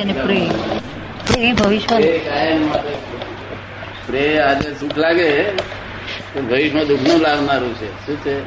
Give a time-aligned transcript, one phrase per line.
[0.00, 0.48] અને પ્રેમ
[1.26, 2.94] પ્રેમ ભવિષ્ય પ્રેય કાયમ માટે.
[4.06, 5.50] પ્રેય આજે સુખ લાગે
[6.40, 8.06] ભવિષ્યમાં દુઃખનું લાવનારું છે.
[8.06, 8.38] શું છે?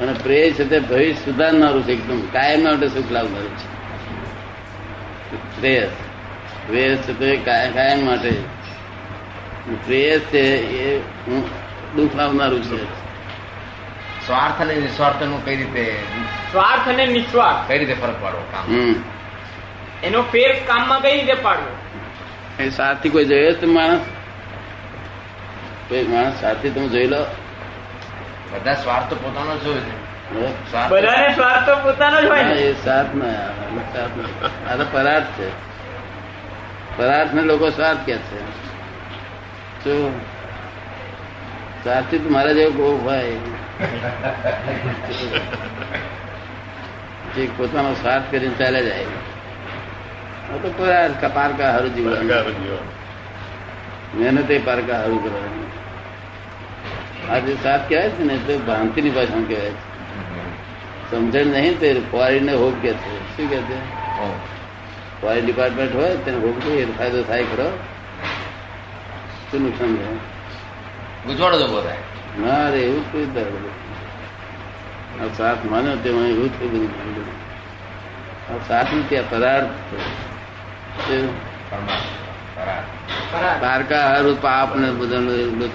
[0.00, 2.20] અને પ્રે છે તે ભવિષ્ય સુધારનારું છે એકદમ.
[2.20, 3.68] કાયમ માટે સુખ લાવનારું છે.
[5.60, 5.90] પ્રેયસ
[6.66, 8.30] પ્રેયસ છે તે કાયમ માટે.
[9.86, 10.98] પ્રેયસ છે એ
[11.96, 12.84] દુઃખ લાવનારું છે.
[14.26, 15.94] સ્વાર્થ અને નિસ્વાર્થનું કઈ રીતે
[16.52, 17.68] સ્વાર્થ અને નિસ્વાર્થ.
[17.68, 19.04] કઈ રીતે ફરક પાડવો કામ?
[20.02, 21.70] એનો ફેર કામમાં કઈ રીતે પાડવો
[22.58, 24.02] એ સાથી કોઈ જોયો છે માણસ
[25.88, 27.26] કોઈ માણસ સાથી તમે જોઈ લો.
[28.52, 29.92] બધા સ્વાર્થ તો પોતાનો જ હોય છે.
[30.90, 33.82] બધાને સ્વાર્થ તો પોતાનો જ હોય ના, ને એ સાથ ના આવે.
[33.92, 34.50] સાથ ના.
[34.66, 35.48] આ તો પરાર્થ છે.
[36.96, 38.38] પરાર્થ ને લોકો સ્વાર્થ કે છે.
[39.84, 40.12] જો
[41.84, 43.40] સાથી મારા જેવો બહુ ભાઈ
[47.34, 49.06] જે પોતાનો સ્વાર્થ કરીને ચાલે જાય.
[50.50, 52.88] આ का પરાર્થ પારકા હારું જીવવાનું
[54.14, 55.68] મહેનતે પારકા હારું કરવાનું
[57.30, 59.90] આ જે સાથ કહેવાય છે ને તો ભ્રાંતિની ભાષામાં કહેવાય છે.
[61.10, 63.36] સમજણ નહીં તે ફોરેન ને હોપ કે છે.
[63.36, 63.78] શું કે છે.
[65.20, 67.68] ફોરેન ડિપાર્ટમેન્ટ હોય તેને હોપ જોઈએ ફાયદો થાય ખરો.
[69.50, 70.18] શું નુકસાન થાય?
[71.26, 71.96] ગુજવાડો તો બોલાય
[72.38, 73.54] ના રે એવું જ કોઈ દર્દ
[75.20, 77.28] આ સાથ માન્યો તે એવું થયું બધું
[78.68, 79.68] સાથ નથી આ પદાર્થ
[83.60, 85.70] તારકા હારું પાપ ને બધાનું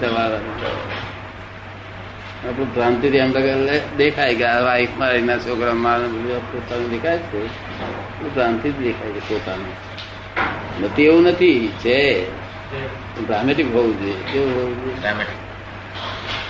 [2.48, 7.46] આપણું ભ્રાંતિથી એમ લાગે દેખાય કે વાઈફ મારે એના છોકરા મારે બધું પોતાનું દેખાય છે.
[8.34, 9.74] ભ્રાંતિ જ દેખાય છે પોતાનું.
[10.84, 12.30] નથી એવું નથી છે.
[13.26, 14.16] ડ્રામેટિક હોવું જોઈએ.
[14.32, 15.24] કેવું હોવું જોઈએ.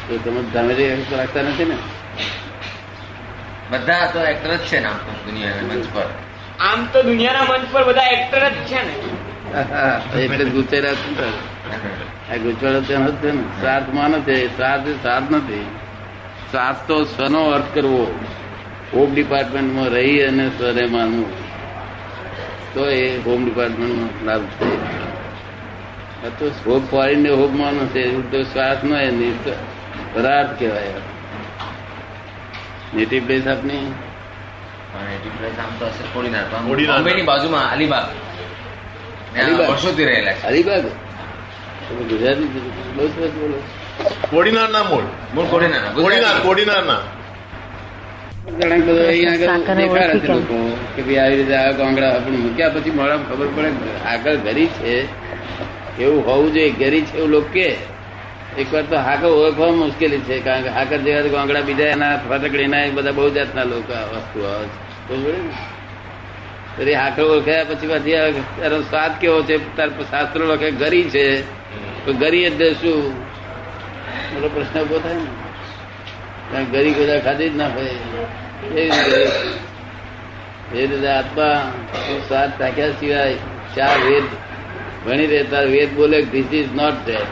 [0.08, 1.76] તો તમે ડ્રામેટિક રાખતા નથી ને?
[3.70, 6.25] બધા તો એક્ટર જ છે ને આમ દુનિયા દુનિયાના મંચ પર.
[6.60, 8.94] આમ તો દુનિયાના મંચ પર બધા એક્ટર જ છે ને.
[10.22, 11.24] એટલે ગુચેરા છે
[12.32, 13.42] આ ગુચવાડો તેનો જ ને.
[13.60, 15.66] સ્વાર્થમાં નથી સ્વાર્થ સ્વાર્થ નથી.
[16.50, 18.20] સ્વાર્થ તો સ્વનો અર્થ કરવો?
[18.94, 21.30] હોમ ડિપાર્ટમેન્ટમાં રહી અને સ્વને માનવું?
[22.74, 24.70] તો એ હોમ ડિપાર્ટમેન્ટમાં લાભ છે.
[26.38, 29.38] તો હોમ ફોરીન ને માનો છે તો શ્વાસ નો એની
[30.16, 30.94] રાત કહેવાય.
[32.94, 33.92] નેટિવ પ્લેસ આપની?
[34.96, 36.44] પણ એ difference આમ તો હશે કોડીનાર.
[36.50, 38.06] પણ બોમ્બેની બાજુમાં અલીબાગ.
[39.36, 39.68] અલીબાગ.
[39.70, 40.46] વર્ષોથી રહેલા છે.
[40.48, 40.84] અલીબાગ?
[41.88, 42.48] તમે ગુજરાતી
[42.96, 43.58] બહુ સરસ બોલો.
[44.30, 47.02] કોડીનાર ના મૂળ મૂળ કોડીનાર કોડીનાર કોડીનાર ના
[48.48, 50.58] ઘણા બધા અહીંયા દેખાડે છે લોકો
[50.94, 54.94] કે ભાઈ આવી રીતે આ ગામડા આપણે મૂક્યા પછી મારા ખબર પડે આગળ ઘરી છે.
[55.98, 57.68] એવું હોવું જોઈએ ઘરી છે એવું લોકો કે.
[58.56, 62.84] એક વાર તો હાકર ઓળખવા મુશ્કેલી છે કારણ કે હાકર જેવા ગાંગડા બીજા એના ફટકડીના
[62.96, 64.78] બધા બહુ જાતના લોકો વસ્તુ આવે છે.
[65.08, 69.76] તો એ ઓળખ્યા પછી પાછી એનો સ્વાદ કેવો છે?
[69.76, 71.40] તાર શાસ્ત્રો લખે ગરી છે.
[72.04, 73.12] તો ગરી એટલે શું?
[74.34, 75.26] મોટો પ્રશ્ન ઊભો થાય ને.
[76.52, 77.90] કારણ ગરી બધા ખાધી જ ના હોય.
[80.74, 81.72] એ રીતે આત્મા
[82.28, 83.34] સ્વાદ રાખ્યા સિવાય
[83.76, 84.24] ચાર વેદ
[85.06, 87.30] ભણી રહેતા વેદ બોલે ધીસ ઇઝ નોટ ધેટ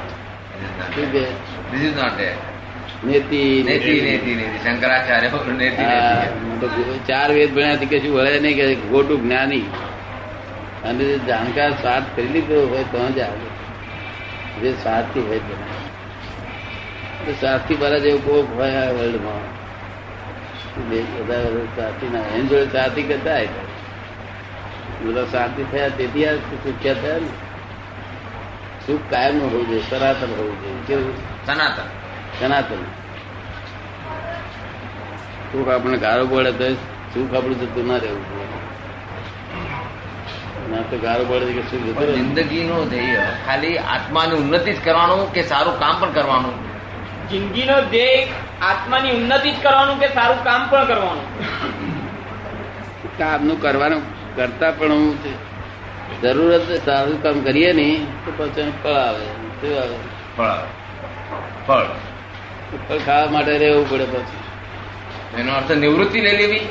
[0.94, 1.20] શું કે?
[1.20, 2.53] This is not there.
[3.06, 4.34] નેતિ નેતિ નેતિ.
[4.34, 9.60] નેતિ શંકરાચાર્ય નેતિ આ નેતિ તો ચાર વેદ ભણ્યાથી શું વળે નહીં કે ખોટું જ્ઞાની.
[10.84, 13.48] અને જે જાણકાર સ્વાદ કરી લીધો હોય તો જ આવે.
[14.60, 15.54] જે સ્વાદથી હોય તો.
[17.32, 19.64] સ્વાદથી બરા જેવું કોક હોય આ વર્લ્ડમાં
[21.76, 23.40] સાથી ના એની જોડે સાથી કરતા
[25.02, 27.28] બધા શાંતિ થયા તેથી આ સુખ્યા થયા ને.
[28.86, 30.76] સુખ કાયમનું હોવું જોઈએ સનાતન હોવું જોઈએ.
[30.86, 31.12] કેવું?
[31.46, 32.03] સનાતન.
[32.40, 32.82] સનાતન
[35.52, 36.74] સુખ આપણને ગારો પડે તો
[37.14, 38.24] સુખ આપણું જતું ના રહેવું
[40.70, 45.42] ના તો ગારો પડે કે સુખ જતું જિંદગીનો ધ્યેય ખાલી આત્માની ઉન્નતિ જ કરવાનું કે
[45.42, 46.54] સારું કામ પણ કરવાનું?
[47.30, 48.26] જિંદગીનો ધ્યેય
[48.62, 51.26] આત્માની ઉન્નતિ જ કરવાનું કે સારું કામ પણ કરવાનું?
[53.18, 54.02] કામનું કરવાનું
[54.36, 55.32] કરતા પણ હું છે.
[56.22, 59.26] જરૂરત સારું કામ કરીએ નહીં તો પછી ફળ આવે.
[59.60, 59.96] શું આવે?
[60.36, 60.66] ફળ.
[61.66, 62.13] ફળ.
[62.88, 64.40] ફળ ખાવા માટે રહેવું પડે પછી.
[65.40, 66.64] એનો અર્થ નિવૃત્તિ નહીં લેવી?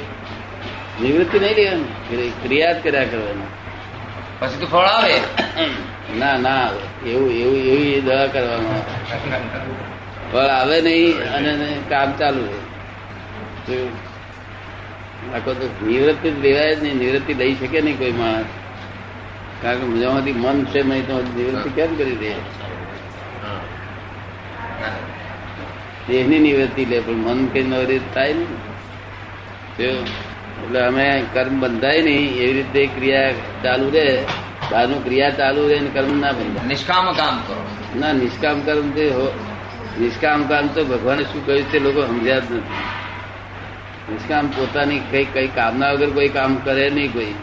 [1.02, 2.32] નિવૃત્તિ નહીં લેવાની.
[2.44, 3.50] ક્રિયા જ કર્યા કરવાની.
[4.40, 5.18] પછી તો ફળ આવે?
[6.20, 6.70] ના ના
[7.06, 8.82] એવું એવું એવી દવા કરવાનું.
[10.32, 12.60] ફળ આવે નહીં અને કામ ચાલુ રહે.
[15.36, 16.98] આખો તો નિવૃત્તિ જ લેવાય જ નહીં.
[16.98, 18.46] નિવૃત્તિ લઈ શકે નહીં કોઈ માણસ.
[19.62, 22.32] કારણ કે મજામાંથી મન છે નહીં તો નિવૃત્તિ કેમ કરી દે?
[26.08, 28.46] દેહની નિવૃત્તિ લે પણ મન કઈ નિવૃત્તિ થાય ને
[29.78, 30.06] શું?
[30.60, 33.32] એટલે અમે કર્મ બંધાય નહીં એવી રીતે ક્રિયા
[33.64, 34.06] ચાલુ રહે
[34.70, 37.58] બહારનું ક્રિયા ચાલુ રહે ને કર્મ ના બંધાય નિષ્કામ કામ કરો
[37.96, 39.36] ના નિષ્કામ કર્મ તે હો-
[40.00, 42.86] નિષ્કામ કામ તો ભગવાને શું કહ્યું તે લોકો સમજ્યા જ નથી
[44.10, 47.34] નિષ્કામ પોતાની કઈ કઈ કામના વગર કોઈ કામ કરે નહીં કોઈ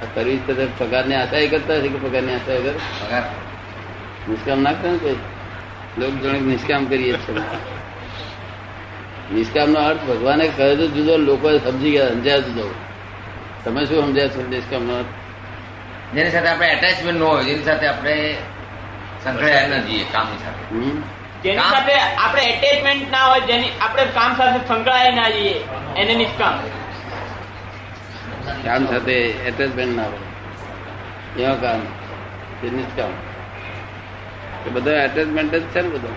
[0.00, 3.24] આ સર્વિસ તરફ પગારની આશા એ કરતા હશે કે પગારની આશા વગર પગાર
[4.28, 5.18] નિષ્કામ ના કરે ને કોઈ
[5.98, 7.40] લોક જણે નિષ્કામ કરીએ છીએ.
[9.34, 12.74] નિષ્કામ નો અર્થ ભગવાને કહે તો જુદો લોકો સમજી ગયા સમજ્યા જુદો.
[13.64, 15.06] તમે શું સમજ્યા છો નિષ્કામ નો અર્થ?
[16.14, 18.36] જેની સાથે આપણે એટેચમેન્ટ ન હોય જેની સાથે આપણે
[19.24, 20.62] સંકળાયેલા ન જઈએ કામની સાથે.
[21.44, 25.54] જેની સાથે આપણે એટેચમેન્ટ ના હોય જેની આપણે કામ સાથે સંકળાય ના જઈએ
[25.96, 26.54] એને નિષ્કામ.
[28.64, 31.42] કામ સાથે એટેચમેન્ટ ના હોય.
[31.42, 31.80] એવા કામ
[32.76, 33.27] નિષ્કામ.
[34.68, 36.10] એ બધો એટેચમેન્ટ જ છે ને બધો.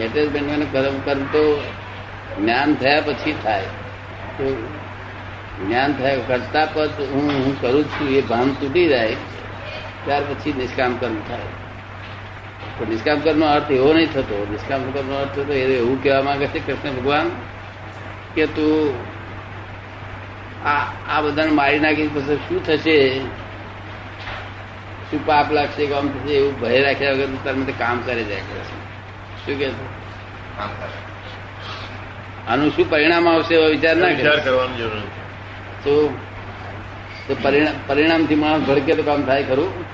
[0.00, 1.44] એટેચમેન્ટ કર્મ કર્મ તો
[2.38, 3.68] જ્ઞાન થયા પછી થાય.
[5.58, 9.14] જ્ઞાન થાય કરતા પદ હું હું કરું છું એ ભાન તૂટી જાય,
[10.04, 11.48] ત્યાર પછી નિષ્કામ કર્મ થાય.
[12.78, 14.38] તો નિષ્કામ કર્મનો અર્થ એવો નહીં થતો.
[14.50, 17.26] નિષ્કામ કર્મનો અર્થ થતો એ એવું કહેવા માંગે છે કૃષ્ણ ભગવાન
[18.34, 18.94] કે તું
[20.66, 22.96] આ આ બધાને મારી નાખી પછી શું થશે?
[25.10, 28.40] શું પાપ લાગશે કે આમ થશે એવું ભય રાખ્યા વગર તું તારે કામ કરે જાય
[29.46, 29.70] શું કે
[32.48, 35.00] આનું શું પરિણામ આવશે એવો વિચાર ના વિચાર કરે કરવાની જરૂર
[35.84, 36.18] તો
[37.28, 39.84] તો પરિણામ પરિણામથી માણસ ભડકે તો કામ થાય ખરું?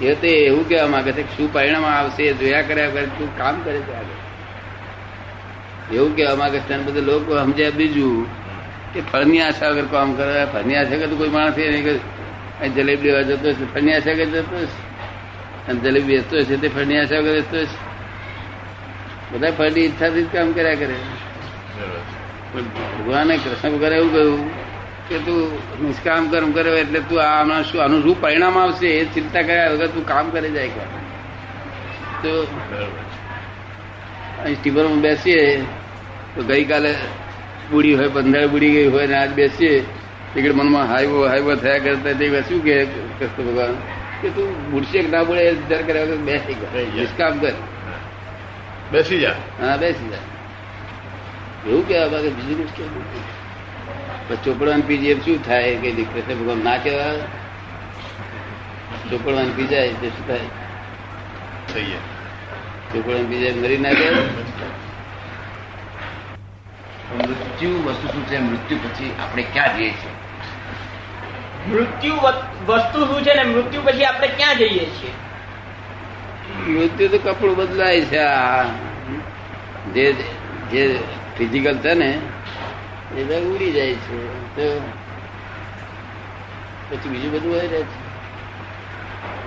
[0.00, 3.60] એ તો એવું કહેવા માંગે છે કે શું પરિણામ આવશે જોયા કર્યા વગર શું કામ
[3.64, 4.18] કરે છે આગળ.
[5.94, 6.78] એવું કહેવા માંગે છે.
[6.78, 8.26] બધા લોકો સમજ્યા બીજું
[8.94, 11.84] કે ફળની આશા વગર કામ કરે ફળની આશા વગર તો કોઈ માણસ એ નહીં
[12.74, 14.56] જલેબી લેવા જતો હશે ફળની આશા જતો
[15.68, 16.68] અને જલેબી વેચતો હશે તે
[16.98, 17.78] આશા વગર વેચતો હશે?
[19.32, 20.94] બધા ફળની ઈચ્છાથી જ કામ કર્યા કરે.
[22.52, 22.62] પણ
[22.98, 24.50] ભગવાને કૃષ્ણ ભગવાને એવું કહ્યું
[25.08, 25.38] કે તું
[25.86, 28.86] નિષ્કામ કર્મ કરે એટલે તું આના શું આનું શું પરિણામ આવશે?
[28.86, 30.68] એ ચિંતા કર્યા વગર તું કામ કરે જાય.
[32.22, 32.46] તો
[34.42, 35.62] અહીં સ્ટીમરમાં બેસીએ,
[36.34, 36.94] તો ગઈકાલે
[37.70, 39.84] બુડી હોય પંદર બુડી ગઈ હોય ને આજ બેસીએ
[40.36, 42.74] એટલે મનમાં હાઈવો હાઈવો થયા કરતા તે શું કે
[43.18, 43.74] કૃષ્ણ ભગવાન
[44.22, 46.96] કે તું બુડશે કે ના બુડે એ વિચાર કર્યા વગર બેસી કર થઈ ગયા.
[46.96, 47.54] નિષ્કામ કર
[48.92, 50.28] બેસી જા હા બેસી જાય
[51.66, 53.24] એવું કહેવા બાકી બીજું કશું કહેવું નથી.
[54.28, 57.24] પણ ચોપડવાન પીજી એમ શું થાય કે કૃષ્ણ ભગવાન ના કહેવાય
[59.10, 60.48] ચોપડવાન પી જાય તો શું થાય
[61.74, 62.06] થઈ ગયા
[62.92, 64.22] ચોપડવાન પી જાય મરી ના જાય
[67.14, 68.38] મૃત્યુ વસ્તુ શું છે?
[68.38, 70.14] મૃત્યુ પછી આપણે ક્યાં જઈએ છીએ?
[71.72, 72.14] મૃત્યુ
[72.66, 75.10] વસ્તુ શું છે ને મૃત્યુ પછી આપણે ક્યાં જઈએ છીએ?
[76.72, 78.62] મૃત્યુ તો કપડું બદલાય છે આ.
[79.94, 80.12] જે
[80.70, 80.98] જે
[81.38, 82.18] ફિઝિકલ છે ને
[83.16, 84.46] એ બધા ઉડી જાય છે.
[84.56, 84.80] તો
[86.90, 88.04] પછી બીજું બધું હોય રહે છે.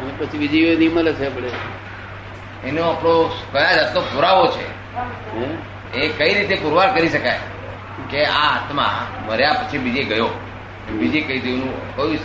[0.02, 1.50] અને પછી બીજી નહીં મળે છે આપણે.
[2.68, 4.78] એનો આપણો કયા જાતનો પુરાવો છે?
[6.00, 7.40] એ કઈ રીતે પુરવાર કરી શકાય?
[8.12, 8.94] કે આ આત્મા
[9.28, 10.30] મર્યા પછી બીજે ગયો.
[10.92, 12.18] બીજે કઈ દેવનું કોઈ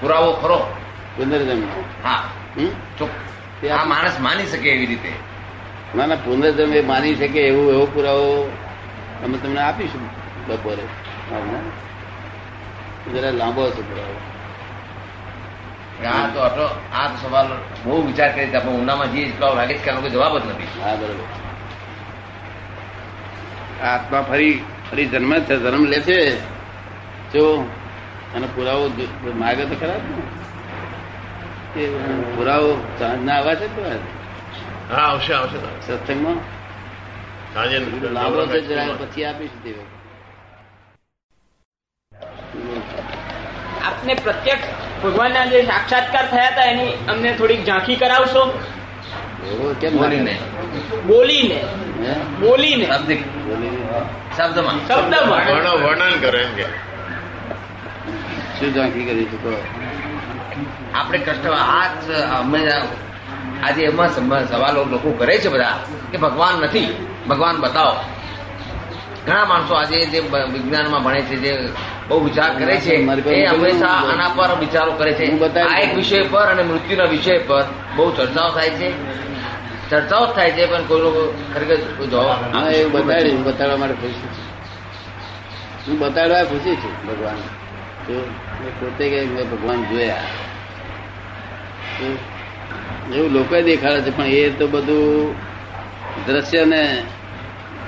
[0.00, 0.58] પુરાવો ખરો?
[1.16, 1.62] પુનર્જન્મ.
[2.04, 2.22] હા.
[3.74, 5.12] આ માણસ માની શકે એવી રીતે?
[5.96, 8.52] ના ના પુનર્જન્મ એ માની શકે એવું એવો પુરાવો
[9.24, 10.00] અમે તમને આપીશું
[10.46, 10.84] બપોરે.
[13.12, 14.18] જરા લાંબો હશે પુરાવો.
[16.08, 17.48] આ તો આટલો આ તો સવાલ
[17.84, 20.80] બહુ વિચાર કરી આપણે ઊંડામાં જઈએ એટલો લાગે છે કે જવાબ જ નથી.
[20.82, 21.28] હા બરોબર.
[23.86, 26.18] આત્મા ફરી ફરી જન્મ છે જન્મ લે છે.
[27.32, 27.44] જો
[28.34, 28.86] અને પુરાવો
[29.34, 30.22] માગે તો ખરાબ ને.
[31.74, 31.84] કે
[32.36, 33.82] પુરાવો સાંજના આવા છે તો
[34.90, 35.58] હા આવશે આવશે.
[35.86, 36.38] સત્સંગમાં?
[37.54, 37.78] સાંજે
[38.10, 39.70] લાંબો છે જરા પછી આપીશ તે
[43.82, 44.68] આપને પ્રત્યક્ષ
[45.04, 48.42] ભગવાનના જે સાક્ષાત્કાર થયા હતા એની અમને થોડીક ઝાંખી કરાવશો?
[49.80, 50.34] કેમ બોલીને.
[51.06, 51.58] બોલીને.
[52.40, 52.86] બોલીને.
[53.46, 53.80] બોલીને
[54.40, 54.78] શબ્દમાં.
[54.88, 55.82] શબ્દમાં.
[55.82, 56.64] વર્ણન કરે એમ કે.
[58.58, 59.42] શું ઝાંખી કરી છે?
[59.42, 59.50] તો
[60.94, 61.84] આપણે કષ્ટ આ
[62.40, 62.70] અમે
[63.62, 64.08] આજે એમાં
[64.48, 65.78] સવાલો લોકો કરે છે બધા
[66.10, 67.06] કે ભગવાન નથી.
[67.28, 67.96] ભગવાન બતાવો.
[69.26, 70.20] ઘણા માણસો આજે જે
[70.52, 71.68] વિજ્ઞાનમાં ભણે છે જે
[72.08, 72.94] બહુ વિચાર કરે છે
[73.30, 75.24] એ હંમેશા આના પર વિચારો કરે છે.
[75.60, 77.64] આ એક વિષય પર અને મૃત્યુના વિષય પર
[77.96, 79.20] બહુ ચર્ચાઓ થાય છે.
[79.90, 83.94] ચર્ચાઓ થાય છે પણ કોઈ લોકો ખરેખર જોવા જવાબ બતાડવા માટે
[85.86, 87.34] હું બતાડવા ખુશી છું ભગવાન
[88.60, 90.22] મેં પોતે કે મેં ભગવાન જોયા.
[93.14, 95.34] એવું લોકો દેખાડે છે પણ એ તો બધું
[96.26, 97.02] દ્રશ્ય ને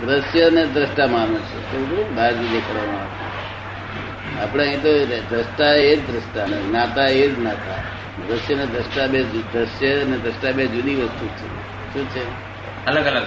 [0.07, 1.79] દ્રશ્ય ને દ્રષ્ટા માને છે.
[1.79, 4.43] બહાર બહારથી દેખાડવામાં આવે.
[4.43, 4.89] આપણે અહીં તો
[5.31, 7.83] દ્રષ્ટા એ જ દ્રષ્ટા ને જ્ઞાતા એ જ જ્ઞાતા.
[8.29, 11.49] દ્રશ્ય ને દ્રષ્ટા બે દ્રશ્ય ને દ્રષ્ટા બે જુદી વસ્તુ છે.
[11.95, 12.23] શું છે?
[12.87, 13.27] અલગ અલગ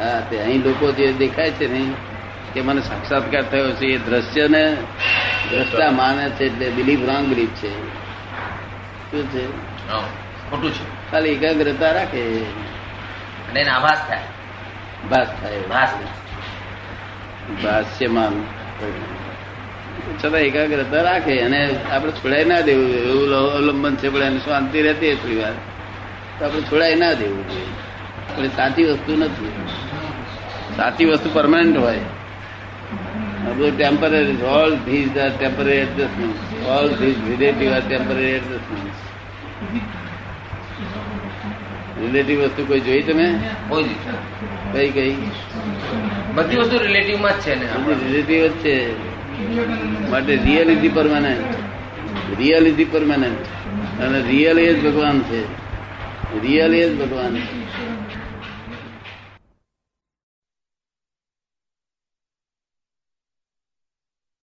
[0.00, 2.09] હા તે અહીં લોકો જે દેખાય છે ને
[2.54, 4.76] કે મને સાક્ષાત્કાર થયો છે એ દ્રશ્ય ને
[5.50, 7.88] દ્રષ્ટા માને છે એટલે બિલીફ રોંગ બિલીફ છે.
[9.10, 9.46] શું છે?
[10.50, 11.10] ખોટું છે.
[11.10, 12.38] ખાલી એકાગ્રતા રાખે.
[13.50, 14.22] અને આભાસ થાય.
[15.10, 15.60] ભાસ થાય.
[15.60, 15.88] ભાસ.
[17.64, 18.44] ભાષ્યમાન
[20.24, 25.14] છતાં એકાગ્રતા રાખે અને આપણે છોડાઈ ના દેવું એવું અવલંબન છે પણ એને શાંતિ રહેતી
[25.14, 25.52] થોડી વાર.
[26.38, 27.66] તો આપણે છોડાઈ ના દેવું જોઈએ.
[28.36, 29.52] પણ સાચી વસ્તુ નથી.
[30.76, 32.00] સાચી વસ્તુ પરમાનન્ટ હોય.
[33.46, 38.40] આ બધું temporary all these are temporary adjustment all these relative are temporary
[42.00, 43.38] relative વસ્તુ કોઈ જોઈ તમે?
[43.68, 45.16] કોઈ કઈ
[46.34, 47.66] બધી વસ્તુ રિલેટિવમાં જ છે ને.
[48.06, 49.10] રિલેટિવ જ છે.
[50.10, 51.54] માટે રિયલિટી પરમાનન્ટ
[52.38, 53.38] રિયલિટી પરમાનન્ટ
[54.02, 55.44] અને રિયલ એ જ ભગવાન છે.
[56.40, 58.09] રિયલ એ જ ભગવાન છે.